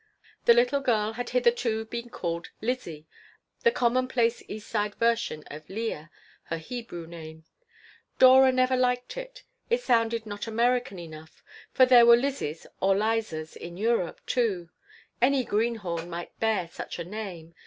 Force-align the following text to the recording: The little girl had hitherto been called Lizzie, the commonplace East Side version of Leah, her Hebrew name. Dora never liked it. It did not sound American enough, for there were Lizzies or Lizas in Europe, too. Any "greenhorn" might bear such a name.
The 0.45 0.55
little 0.55 0.79
girl 0.79 1.13
had 1.13 1.29
hitherto 1.29 1.85
been 1.85 2.09
called 2.09 2.49
Lizzie, 2.59 3.05
the 3.61 3.69
commonplace 3.69 4.41
East 4.47 4.67
Side 4.67 4.95
version 4.95 5.43
of 5.51 5.69
Leah, 5.69 6.09
her 6.45 6.57
Hebrew 6.57 7.05
name. 7.05 7.43
Dora 8.17 8.51
never 8.51 8.75
liked 8.75 9.15
it. 9.15 9.43
It 9.69 9.85
did 10.09 10.25
not 10.25 10.43
sound 10.45 10.47
American 10.55 10.97
enough, 10.97 11.43
for 11.71 11.85
there 11.85 12.07
were 12.07 12.17
Lizzies 12.17 12.65
or 12.79 12.95
Lizas 12.95 13.55
in 13.55 13.77
Europe, 13.77 14.21
too. 14.25 14.71
Any 15.21 15.43
"greenhorn" 15.43 16.09
might 16.09 16.39
bear 16.39 16.67
such 16.67 16.97
a 16.97 17.03
name. 17.03 17.53